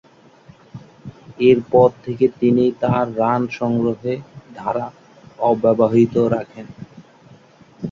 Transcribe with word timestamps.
এরপর 1.41 1.89
থেকে 2.03 2.25
তিনি 2.39 2.65
তার 2.81 3.05
রান 3.17 3.41
সংগ্রহের 3.57 4.19
ধারা 4.55 4.87
অব্যাহত 5.43 6.15
রাখেন। 6.35 6.67